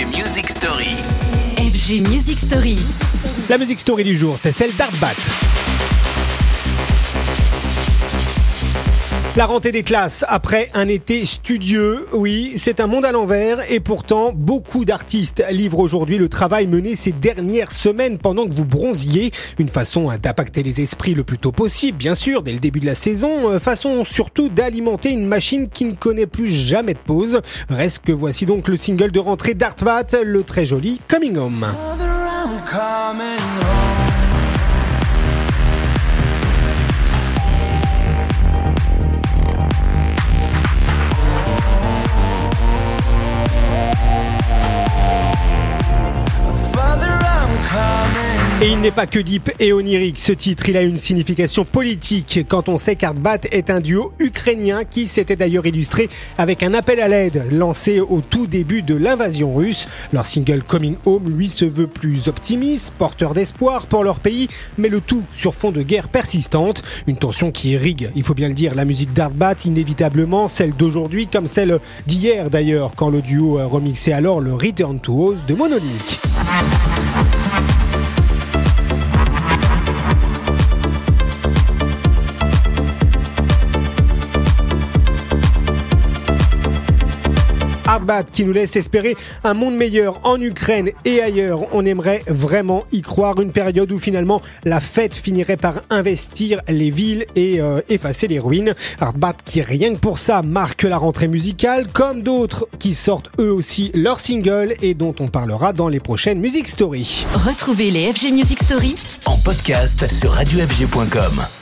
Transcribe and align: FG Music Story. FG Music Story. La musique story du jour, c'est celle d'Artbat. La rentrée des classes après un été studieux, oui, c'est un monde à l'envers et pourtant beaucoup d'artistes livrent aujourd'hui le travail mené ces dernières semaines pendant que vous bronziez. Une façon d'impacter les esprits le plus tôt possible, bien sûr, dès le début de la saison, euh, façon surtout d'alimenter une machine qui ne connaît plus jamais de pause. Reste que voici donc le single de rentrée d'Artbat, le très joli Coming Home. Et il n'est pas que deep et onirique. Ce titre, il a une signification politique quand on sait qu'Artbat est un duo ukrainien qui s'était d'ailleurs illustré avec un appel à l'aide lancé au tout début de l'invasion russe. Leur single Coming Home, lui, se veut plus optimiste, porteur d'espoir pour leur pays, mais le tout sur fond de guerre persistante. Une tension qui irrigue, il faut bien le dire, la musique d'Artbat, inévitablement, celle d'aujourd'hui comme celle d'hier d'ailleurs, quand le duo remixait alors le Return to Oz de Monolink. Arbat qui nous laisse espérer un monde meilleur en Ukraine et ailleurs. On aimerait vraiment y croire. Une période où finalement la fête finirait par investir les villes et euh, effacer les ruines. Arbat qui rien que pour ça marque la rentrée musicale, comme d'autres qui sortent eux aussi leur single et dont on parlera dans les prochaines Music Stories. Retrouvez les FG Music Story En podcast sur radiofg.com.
FG 0.00 0.16
Music 0.16 0.48
Story. 0.48 0.96
FG 1.58 2.08
Music 2.08 2.38
Story. 2.38 2.76
La 3.50 3.58
musique 3.58 3.80
story 3.80 4.02
du 4.02 4.16
jour, 4.16 4.38
c'est 4.38 4.50
celle 4.50 4.74
d'Artbat. 4.74 5.14
La 9.36 9.46
rentrée 9.46 9.70
des 9.70 9.84
classes 9.84 10.24
après 10.26 10.70
un 10.74 10.88
été 10.88 11.24
studieux, 11.24 12.08
oui, 12.12 12.54
c'est 12.56 12.80
un 12.80 12.88
monde 12.88 13.04
à 13.04 13.12
l'envers 13.12 13.70
et 13.70 13.78
pourtant 13.78 14.32
beaucoup 14.34 14.84
d'artistes 14.84 15.44
livrent 15.52 15.78
aujourd'hui 15.78 16.18
le 16.18 16.28
travail 16.28 16.66
mené 16.66 16.96
ces 16.96 17.12
dernières 17.12 17.70
semaines 17.70 18.18
pendant 18.18 18.48
que 18.48 18.52
vous 18.52 18.64
bronziez. 18.64 19.30
Une 19.60 19.68
façon 19.68 20.10
d'impacter 20.20 20.64
les 20.64 20.80
esprits 20.80 21.14
le 21.14 21.22
plus 21.22 21.38
tôt 21.38 21.52
possible, 21.52 21.96
bien 21.96 22.16
sûr, 22.16 22.42
dès 22.42 22.52
le 22.52 22.58
début 22.58 22.80
de 22.80 22.86
la 22.86 22.96
saison, 22.96 23.52
euh, 23.52 23.60
façon 23.60 24.02
surtout 24.02 24.48
d'alimenter 24.48 25.10
une 25.10 25.26
machine 25.26 25.68
qui 25.68 25.84
ne 25.84 25.94
connaît 25.94 26.26
plus 26.26 26.48
jamais 26.48 26.94
de 26.94 26.98
pause. 26.98 27.40
Reste 27.68 28.02
que 28.04 28.12
voici 28.12 28.46
donc 28.46 28.66
le 28.66 28.76
single 28.76 29.12
de 29.12 29.20
rentrée 29.20 29.54
d'Artbat, 29.54 30.24
le 30.24 30.42
très 30.42 30.66
joli 30.66 31.00
Coming 31.06 31.36
Home. 31.36 31.66
Et 48.62 48.68
il 48.68 48.80
n'est 48.82 48.90
pas 48.90 49.06
que 49.06 49.18
deep 49.18 49.50
et 49.58 49.72
onirique. 49.72 50.20
Ce 50.20 50.32
titre, 50.32 50.68
il 50.68 50.76
a 50.76 50.82
une 50.82 50.98
signification 50.98 51.64
politique 51.64 52.40
quand 52.46 52.68
on 52.68 52.76
sait 52.76 52.94
qu'Artbat 52.94 53.38
est 53.50 53.70
un 53.70 53.80
duo 53.80 54.12
ukrainien 54.18 54.84
qui 54.84 55.06
s'était 55.06 55.34
d'ailleurs 55.34 55.64
illustré 55.64 56.10
avec 56.36 56.62
un 56.62 56.74
appel 56.74 57.00
à 57.00 57.08
l'aide 57.08 57.42
lancé 57.52 58.00
au 58.00 58.20
tout 58.20 58.46
début 58.46 58.82
de 58.82 58.94
l'invasion 58.94 59.54
russe. 59.54 59.86
Leur 60.12 60.26
single 60.26 60.62
Coming 60.62 60.96
Home, 61.06 61.34
lui, 61.34 61.48
se 61.48 61.64
veut 61.64 61.86
plus 61.86 62.28
optimiste, 62.28 62.92
porteur 62.98 63.32
d'espoir 63.32 63.86
pour 63.86 64.04
leur 64.04 64.20
pays, 64.20 64.48
mais 64.76 64.90
le 64.90 65.00
tout 65.00 65.22
sur 65.32 65.54
fond 65.54 65.70
de 65.70 65.80
guerre 65.80 66.08
persistante. 66.08 66.82
Une 67.06 67.16
tension 67.16 67.52
qui 67.52 67.70
irrigue, 67.70 68.10
il 68.14 68.24
faut 68.24 68.34
bien 68.34 68.48
le 68.48 68.54
dire, 68.54 68.74
la 68.74 68.84
musique 68.84 69.14
d'Artbat, 69.14 69.54
inévitablement, 69.64 70.48
celle 70.48 70.74
d'aujourd'hui 70.74 71.28
comme 71.28 71.46
celle 71.46 71.80
d'hier 72.06 72.50
d'ailleurs, 72.50 72.92
quand 72.94 73.08
le 73.08 73.22
duo 73.22 73.58
remixait 73.66 74.12
alors 74.12 74.42
le 74.42 74.52
Return 74.52 75.00
to 75.00 75.28
Oz 75.28 75.44
de 75.48 75.54
Monolink. 75.54 76.20
Arbat 87.90 88.22
qui 88.22 88.44
nous 88.44 88.52
laisse 88.52 88.76
espérer 88.76 89.16
un 89.42 89.52
monde 89.52 89.74
meilleur 89.74 90.20
en 90.22 90.40
Ukraine 90.40 90.90
et 91.04 91.20
ailleurs. 91.20 91.74
On 91.74 91.84
aimerait 91.84 92.22
vraiment 92.28 92.84
y 92.92 93.02
croire. 93.02 93.40
Une 93.40 93.50
période 93.50 93.90
où 93.90 93.98
finalement 93.98 94.40
la 94.62 94.78
fête 94.78 95.16
finirait 95.16 95.56
par 95.56 95.82
investir 95.90 96.60
les 96.68 96.90
villes 96.90 97.26
et 97.34 97.60
euh, 97.60 97.80
effacer 97.88 98.28
les 98.28 98.38
ruines. 98.38 98.74
Arbat 99.00 99.34
qui 99.44 99.60
rien 99.60 99.92
que 99.94 99.98
pour 99.98 100.20
ça 100.20 100.42
marque 100.42 100.84
la 100.84 100.98
rentrée 100.98 101.26
musicale, 101.26 101.88
comme 101.92 102.22
d'autres 102.22 102.68
qui 102.78 102.94
sortent 102.94 103.30
eux 103.40 103.52
aussi 103.52 103.90
leur 103.92 104.20
single 104.20 104.76
et 104.82 104.94
dont 104.94 105.14
on 105.18 105.26
parlera 105.26 105.72
dans 105.72 105.88
les 105.88 105.98
prochaines 105.98 106.38
Music 106.38 106.68
Stories. 106.68 107.26
Retrouvez 107.34 107.90
les 107.90 108.12
FG 108.12 108.32
Music 108.32 108.62
Story 108.62 108.94
En 109.26 109.36
podcast 109.38 110.08
sur 110.08 110.30
radiofg.com. 110.30 111.59